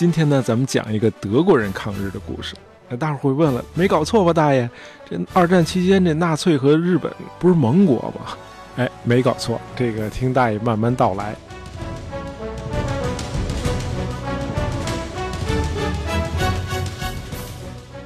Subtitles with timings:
[0.00, 2.54] 今天呢，咱们讲一个德国人抗日的故事。
[2.88, 4.66] 那大伙会问了，没搞错吧，大爷？
[5.04, 8.34] 这二战期间，这纳粹和日本不是盟国吗？
[8.76, 11.36] 哎，没搞错，这个听大爷慢慢道来。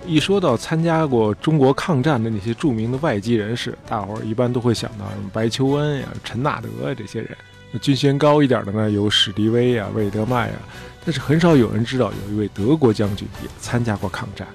[0.04, 7.36] 一说到参加过中国抗战的那些著名的外籍人士，大伙儿一般都会想到什么白求恩呀、陈纳德啊这些人。
[7.78, 10.54] 军衔高一点的呢，有史迪威呀、魏德迈呀，
[11.04, 14.46] 但是很少有人知道有一位德国将军也参加过抗战。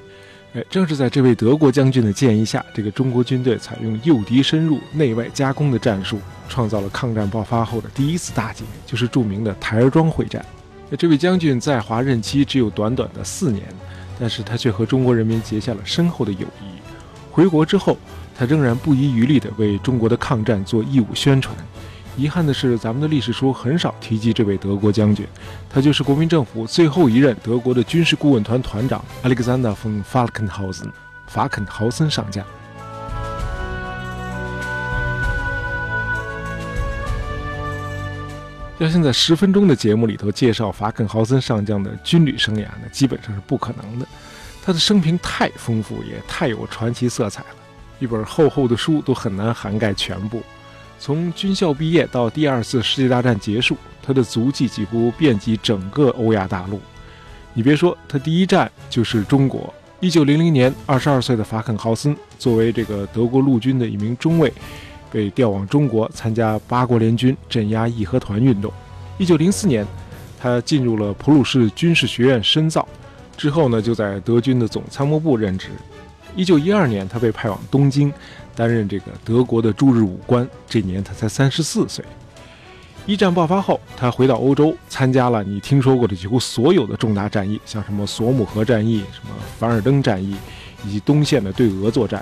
[0.54, 10.44] 哎，正是在这位德国将军的建议下，这个中国军队采用诱敌深入、内外夹攻的战术，创造了抗战爆发后的第一次大捷，就是著名的台儿庄会战。
[10.98, 13.64] 这位将军在华任期只有短短的四年，
[14.20, 16.80] 但是他却和中国人民结下了深厚的友谊。
[17.30, 17.96] 回国之后，
[18.36, 21.56] 他仍然不遗余力地为中国的抗战做义务宣传。
[22.20, 25.26] 遗憾的是，咱们的历史书很少提及这位德国将军，
[25.70, 30.92] 他就是国民政府最后一任德国的军事顾问团团长 Alexander von Falkenhausen，
[31.28, 32.46] 法肯豪森上将。
[38.80, 44.06] 要现在十分钟的节目里头介绍法肯豪森上将的军旅生涯，呢基本上是不可能的。
[44.62, 47.56] 他的生平太丰富，也太有传奇色彩了，
[48.00, 50.44] 一本厚厚的书都很难涵盖全部。
[51.00, 56.80] 从军校毕业到第二次世界大战结束，他的足迹几乎遍及整个欧亚大陆。
[57.54, 59.74] 你别说，他第一站就是中国。
[60.02, 64.52] 一九零零年，二十二岁的法肯豪森作为这个德国陆军的一名中尉，
[65.12, 68.72] 被调往中国参加八国联军镇压义和团运动。
[69.18, 69.86] 一九零四年，
[70.40, 72.88] 他进入了普鲁士军事学院深造，
[73.36, 75.70] 之后呢，就在德军的总参谋部任职。
[76.36, 78.12] 一九一二年，他被派往东京。
[78.56, 82.04] 担任这个德国的驻日武官，这年他才三十四岁。
[83.06, 90.36] 一战爆发后，他回到欧洲，参加了你听说过的几乎所有的重大战役，像什么索姆河战役、什么凡尔登战役，
[90.86, 92.22] 以及东线的对俄作战。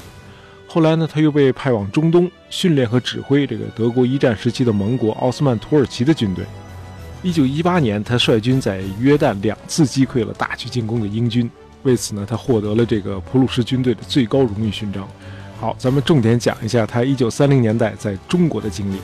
[0.67, 6.45] 后来呢，他又被派往中东，训练和指挥这个德国一战时期的盟国奥斯曼土耳其的军队。
[7.23, 11.49] 一九一八年，他率军在约旦两次击溃了大举进攻的英军，
[11.83, 15.07] 为此呢，他获得了这个普鲁士军队的最高荣誉勋章。
[15.59, 18.99] 好，咱们重点讲一下他一九三零年代在中国的经历。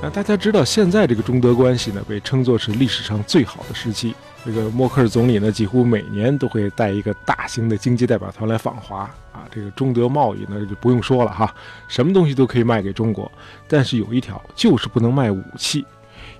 [0.00, 4.14] 那大家知道，现在这个中德关系呢，被称作是历史上最好的时期。
[4.44, 9.00] 这个默克尔总理呢，几乎每年都会带一个大型的经济代表团来访华
[9.32, 9.44] 啊。
[9.50, 11.52] 这个中德贸易呢，就不用说了哈，
[11.88, 13.30] 什么东西都可以卖给中国，
[13.66, 15.84] 但是有一条，就是不能卖武器，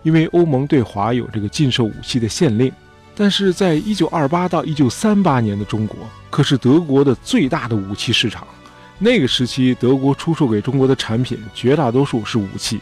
[0.02, 2.72] 因为欧盟对华有这个禁售武器的限令。
[3.14, 5.98] 但是在一九二八到一九三八年的中国，
[6.30, 8.46] 可是德国的最大的武器市场。
[8.98, 12.80] 那个时期，德国出售给中国的产品绝大多数是武器，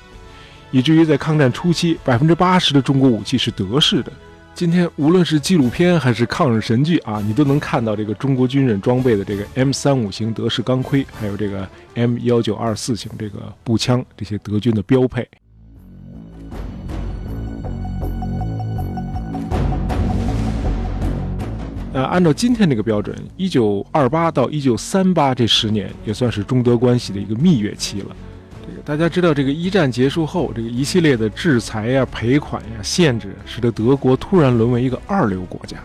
[0.70, 4.12] 以至于在抗战初期，百分之八十的中国武器是德式的。
[4.54, 15.26] 今天，无论是纪录片还是抗日神剧啊，你都能看到这个中国军人装备的这个 M 三五型德式钢盔，还有这个 M 幺九二四型这个步枪，这些德军的标配。
[21.96, 28.14] 呃，按照今天这个标准，一九二八到一九三八这十年也算是中德关系的一个蜜月期了。
[28.68, 35.78] 这个大家知道，这个一战结束后，这个一系列的制裁呀、赔款呀、限制，使得德国突然沦为一个二流国家。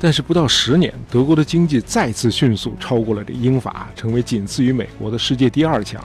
[0.00, 6.04] 但是不到十年，德国的经济再次迅速超过了这英法，成为仅次于美国的世界第二强。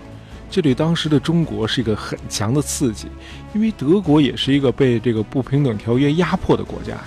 [0.51, 3.07] 这对当时的中国是一个很强的刺激，
[3.55, 7.03] 因为德国也是一个被这个不平等条约压迫的国家呀。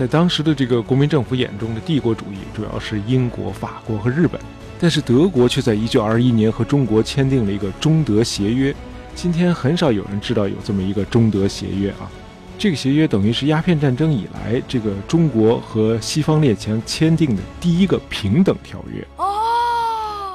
[0.00, 4.40] 在当时的这个国民政府眼中的帝国主义主要是英国、法国和日本，
[4.78, 8.74] 但是德国却在1921年和中国签订了一个中德协约。
[9.14, 12.08] 今天很少有人知道有这么一个中德协约啊，
[12.56, 19.28] 这个协约等于是鸦片战争以来这个中国和西方列强签订的第一个平等条约哦，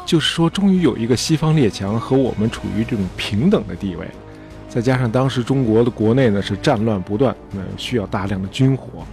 [0.06, 4.08] 就是说终于有一个西方列强和我们处于这种平等的地位，
[4.70, 9.04] 再加上当时中国的国内呢是战乱不断，那需要大量的军火。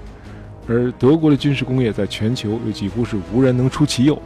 [0.68, 4.20] 而德国的军事工业在全球又几乎是无人能出其右，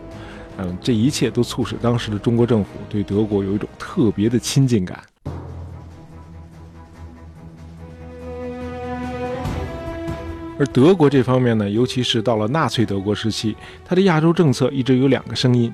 [0.59, 5.03] 嗯，这一切都促使当时的中国政府对德国有一种特别的亲近感。
[10.59, 13.55] 而德国这方面呢，尤其是到了纳粹德国时期，
[13.85, 15.73] 它的亚洲政策一直有两个声音，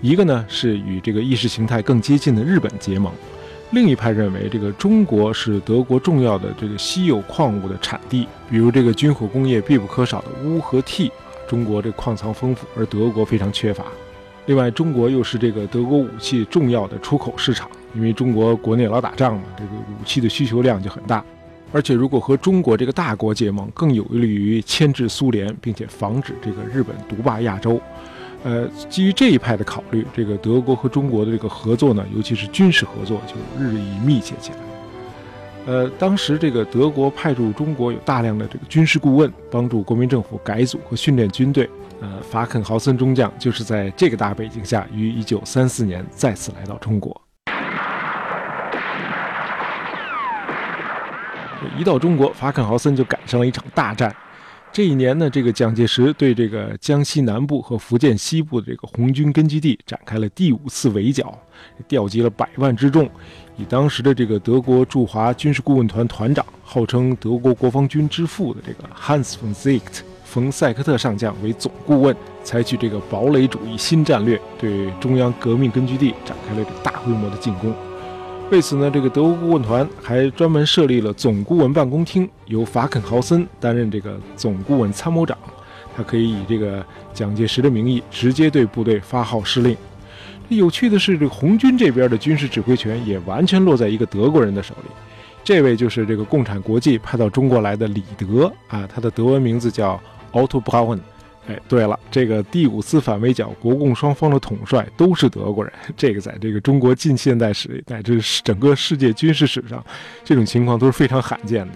[0.00, 3.12] 一个呢是与这个意识形态更接近的日本结盟。
[3.70, 11.10] 另一派认为，这个中国是德国重要的这个稀有矿物的产地，比如这个军火工业必不可少的钨和锑，
[11.46, 13.84] 中国这矿藏丰富，而德国非常缺乏。
[14.46, 21.22] 另外，中国又是这个德国武器重要的出口市场，因为中国国内老打仗嘛，这个武器的需求量就很大。
[21.70, 27.78] 而且，如果和中国这个大国结盟，更有利于牵制苏联，并且防止这个日本独霸亚洲。
[28.44, 34.58] 呃，基于这一派的考虑，这个德国和中国的这个合作呢，尤其是军事合作，就日益密切起来。
[35.66, 41.68] 呃，当时这个德国派驻中国有大量的这个军事顾问，帮助国民政府改组和训练军队。
[42.00, 47.20] 呃，法肯豪森中将就是在这个大背景下，于1934年再次来到中国。
[51.76, 54.14] 一到中国，法肯豪森就赶上了一场大战。
[54.78, 61.36] 这一年呢，这个蒋介石对这个江西南部和福建西部的这个红军根据地展开了第五次围剿，
[61.88, 63.10] 调集了百万之众，
[63.56, 72.14] 以当时的这个德国驻华军事顾问团团长，号称德国国防军之父的这个 Hans von Zicht 冯塞克特上将为总顾问，
[72.44, 77.74] 采取这个堡垒主义新战略，对中央革命根据地展开了大规模的进攻。
[78.50, 85.36] 为此呢，这个德国顾问团还专门设立了总顾问办公厅，由法肯豪森担任这个总顾问参谋长，
[85.94, 89.76] 他可以以这个蒋介石的名义直接对部队发号施令。
[90.48, 94.90] 有趣的是，这红军这边的军事指挥权也完全落在一个德国人的手里，
[95.44, 100.00] 这位就是这个共产国际派到中国来的李德啊，他的德文名字叫
[100.32, 101.00] Otto Braun。
[101.48, 105.72] 哎，对了，这个第五次反围剿，国共双方的统帅都是德国人。
[105.96, 109.82] 这个在这个中国近现代史乃至整个世界军事史上，
[110.22, 111.72] 这种情况都是非常罕见的。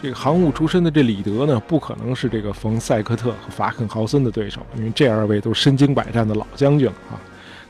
[0.00, 7.20] 这个航务出身的这李德呢，不可能是这个冯塞克特和法肯豪森的对手，因为这二位都是身经百战的老将军了啊。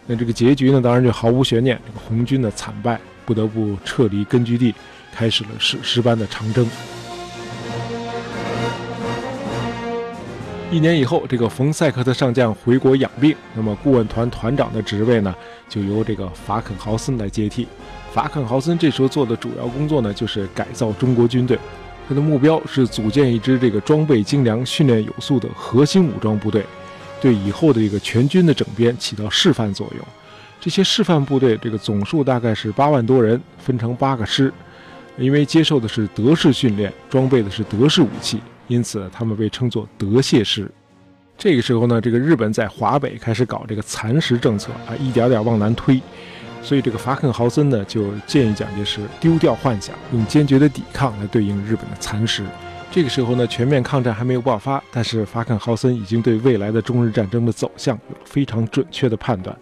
[0.07, 4.73] 那这个结局呢，当然就毫无悬念，这个红军的惨败，不得不撤离根据地。
[5.13, 6.67] 开始了史诗般的长征。
[10.71, 15.35] 一年以后，这个冯塞克特上将回国养病，那么顾问团团长的职位呢，
[15.69, 17.69] 就由这个法肯豪森来接替。
[18.11, 21.59] 法肯豪森这时候做的主要工作呢，就是改造中国军队，
[22.09, 26.65] 他的目标是组建一支这个装备精良、训练有素的核心武装部队，
[27.21, 30.07] 对以后的一个全军的整编起到示范作用。
[30.59, 34.51] 这些示范部队，这个总数大概是八万多人，分成八个师。
[35.23, 40.69] 因为接受的是德式训练，装备的是德式武器，因此他们被称作德械师。
[41.39, 46.03] 这个时候呢，这个日本在华北开始搞这个蚕食政策啊，一点点往南推。
[46.61, 52.45] 所以这个法肯豪森呢，就建议蒋介石丢掉幻想，用坚决的抵抗来对应日本的蚕食。
[52.91, 59.57] 这个时候呢，全面抗战还没有爆发，但是法肯豪森已经对未来的中日战争的走向有了非常准确的判断。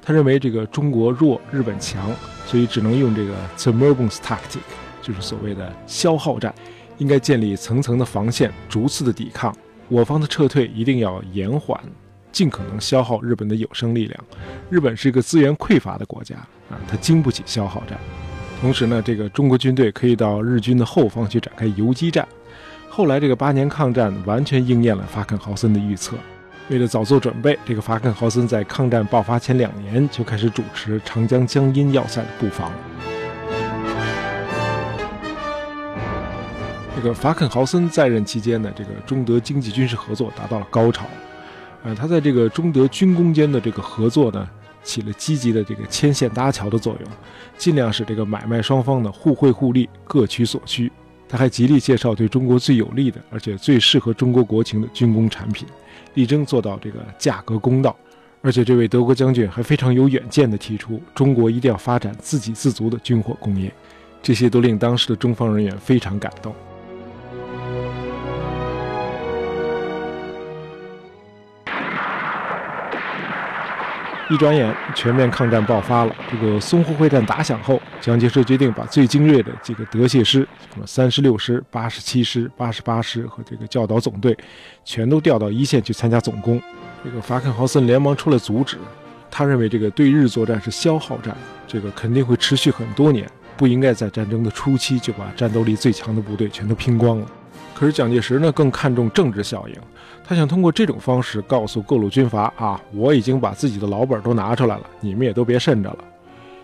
[0.00, 2.10] 他认为这个中国弱，日本强，
[2.46, 4.62] 所以只能用这个 the Merbens tactic，
[5.02, 6.54] 就是所谓的消耗战，
[6.96, 9.54] 应该建立层层的防线，逐次的抵抗。
[9.88, 11.78] 我方的撤退一定要延缓，
[12.30, 14.24] 尽可能消耗日本的有生力量。
[14.70, 16.36] 日本是一个资源匮乏的国家
[16.70, 17.98] 啊，它经不起消耗战。
[18.60, 22.26] 同时呢，这个中国军队可以到日军的后方去展开游击战。
[22.88, 26.16] 后来这个八年抗战完全应验了法肯豪森的预测。
[26.68, 32.72] 为了早做准备，这个法肯豪森在抗战爆发前两年就开始主持长江江阴要塞的布防。
[36.94, 41.06] 这个法肯豪森在任期间呢，这个中德经济军事合作达到了高潮。
[41.82, 44.48] 呃，他在这个中德军工间的这个合作呢，
[44.84, 47.10] 起了积极的这个牵线搭桥的作用，
[47.56, 50.92] 尽量使这个买卖双方呢互惠互利，各取所需。
[51.28, 55.66] 他还极力介绍对中国最有利的，而且最适合中国国情的军工产品。
[56.14, 57.96] 力争做到这个价格公道，
[58.42, 63.72] 而且这位德国将军还非常有远见地提出，中国一定要发展自给自足的军火工业，
[64.22, 66.54] 这些都令当时的中方人员非常感动。
[74.32, 76.16] 一转眼，全面抗战爆发了。
[76.30, 84.34] 这个淞沪会战打响后，蒋介石决定把最精锐的几个德械师，什么三十六师、八十七师、八十八师和这个教导总队，
[84.86, 86.58] 全都调到一线去参加总攻。
[87.04, 88.78] 这个法肯豪森连忙出来阻止，
[89.30, 91.36] 他认为这个对日作战是消耗战，
[91.66, 97.26] 这个肯定会持续很多年，不应该在战争的初期就把战斗力最强的部队全都拼光了。
[97.82, 99.74] 可是蒋介石呢，更看重政治效应。
[100.22, 105.98] 他想通过这种方式告诉各路军阀啊，我已经把自己的老本都拿出来了，你们也都别慎着了。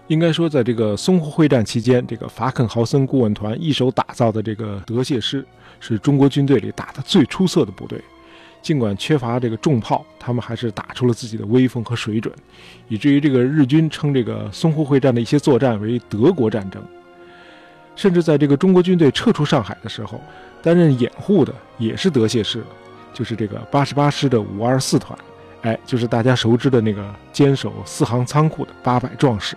[0.07, 5.45] 应该说，在这个淞沪会战期间，这个法肯豪森顾问团一手打造的这个德械师，
[5.81, 8.01] 是中国军队里打得最出色的部队。
[8.63, 12.33] 尽管缺乏这个重炮，他们还是打出了自己的威风和水准，
[12.87, 16.81] 以至于这个日军称这个淞沪会战的一些作战为德国战争。
[17.97, 20.21] 甚至在这个中国军队撤出上海的时候，
[20.63, 22.63] 担任掩护的也是德械师。
[23.15, 25.19] 就是这个八十八师的五二四团，
[25.63, 29.57] 哎，就是大家熟知的那个坚守四行仓库的八百壮士。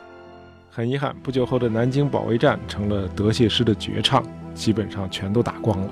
[0.72, 4.24] 很遗憾，不久后的南京保卫战成了德械师的绝唱，
[4.56, 5.88] 基本上全都打光了。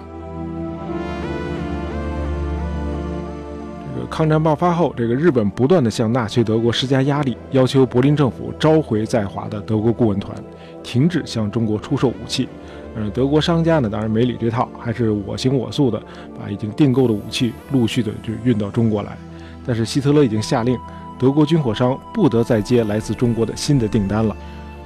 [3.93, 10.35] 这个抗战爆发后，这个日本不断的向纳粹德国施加压力，要求柏林政府召回在华的德国顾问团，
[10.81, 12.47] 停止向中国出售武器。
[12.95, 16.01] 呃，德国商家呢，当然没理这套，还是我行我素的
[16.39, 19.17] 把已经订购的武器陆续的就运到中国来。
[19.65, 20.77] 但是希特勒已经下令，
[21.19, 24.35] 德国军火商不得再接来自中国的新的订单了。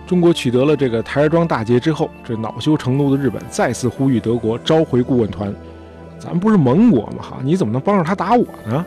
[0.06, 5.54] 中国取得了这个台儿庄大捷之后，这恼羞成怒的日本再次呼吁德国召回顾问团。
[6.20, 7.22] 咱不是盟国吗？
[7.22, 8.86] 哈，你怎么能帮着他打我呢？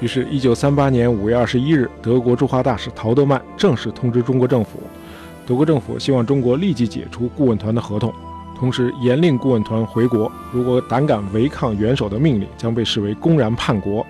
[0.00, 4.80] 于是，一九三八年五月二十一日，德国驻华大使陶德曼正式通知中国政府，
[5.46, 8.12] 德国政府希望中国立即解除顾问团的合同，
[8.62, 10.30] 同时严令顾问团回国。
[10.52, 14.06] 如果胆敢违抗元首的命令，将被视为公然叛国。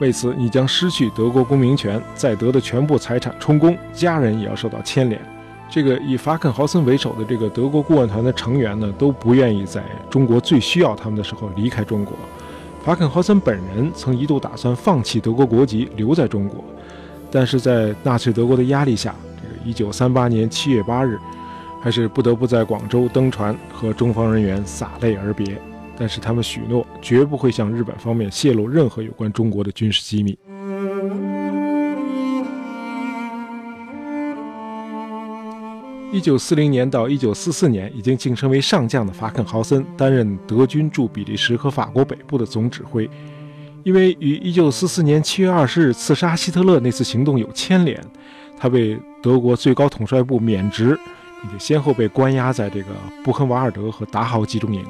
[0.00, 5.20] 为此，你将失去德国公民权，在德的全部财产充公，家人也要受到牵连。
[5.70, 9.80] 这个以法肯豪森为首的这个德国顾问团的成员呢，都不愿意在
[10.10, 12.12] 中国最需要他们的时候离开中国。
[12.84, 16.64] 法肯豪森本人曾一度打算放弃德国国籍，留在中国，
[17.30, 21.16] 但是在纳粹德国的压力下，这个一九三八年七月八日，
[21.82, 25.60] 还是不得不在广州登船和中方人员洒泪而别。
[25.94, 30.38] 但是他们许诺绝不会向日本方面泄露任何有关中国的军事机密。
[36.10, 43.08] 一九四零年到一九四四年，已经晋升为上将的法肯豪森担任德军驻比利时和法国北部的总指挥。
[43.82, 47.98] 因为与一九四四年七月二十日刺杀希特勒那次行动有牵连，
[48.58, 50.98] 他被德国最高统帅部免职，
[51.42, 52.88] 并且先后被关押在这个
[53.24, 54.84] 布亨瓦尔德和达豪集中营。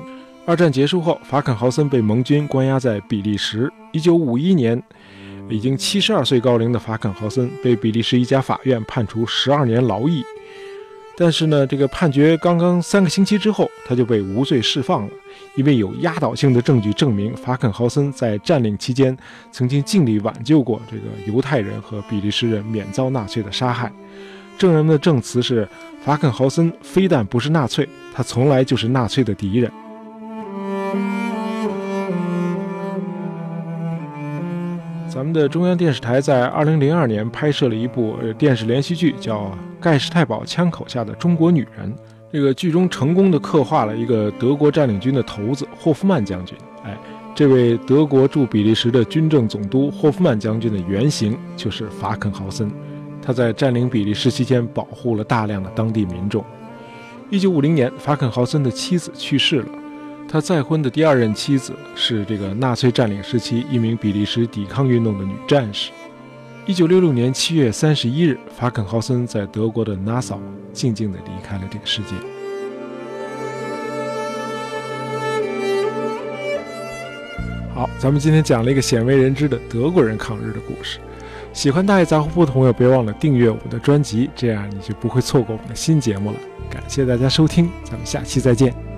[0.45, 3.73] 二战结束后，法肯豪森被盟军关押在比利时。
[3.93, 4.81] 一九五一年，
[5.49, 10.25] 已经七十二岁高龄的法肯豪森被比利时一家法院判处十二年劳役。
[11.15, 15.11] 但是呢，这个判决刚刚三个星期之后，他就被无罪释放了，
[15.55, 19.17] 因为有压倒性的证据证明法肯豪森在占领期间
[19.53, 23.93] 曾经尽力挽救过这个犹太人和比利时人免遭纳粹的杀害。
[24.59, 25.69] 证人们的证词是：
[26.05, 29.71] 法肯豪森非但不是纳粹，他从来就是纳粹的敌人。
[35.09, 39.41] 咱们的中央电视台在二零零二年拍摄了一部电视连续剧，叫
[39.79, 41.93] 《盖世太保枪口下的中国女人》。
[42.33, 46.57] 这个剧中成功的刻画了一个德国占领军的头子霍夫曼将军。
[46.83, 46.97] 哎，
[47.35, 52.71] 这位德国驻比利时的军政总督霍夫曼将军的原型就是法肯豪森。
[53.23, 56.45] 他在占领比利时期间保护了大量的当地民众。
[57.31, 59.69] 一九五零年，法肯豪森的妻子去世了。
[60.29, 65.91] 他再婚的第二任妻子是这个纳粹占领时期一名比利时抵抗运动的女战士。
[66.67, 70.39] 一九六六年七月三十一日，法肯豪森在德国的纳萨
[70.73, 72.15] 静静地离开了这个世界。
[77.75, 80.99] 好，咱们今天讲了一个鲜为人知的德国人抗日的故事。
[81.53, 86.37] 喜欢大爷杂货铺的朋友，别忘了订阅我们的专辑，这样你就不会错过我们的新节目了。
[86.71, 88.92] 感谢大家收听，咱们下期再见。